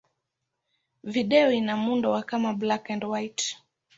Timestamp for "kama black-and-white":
2.23-3.57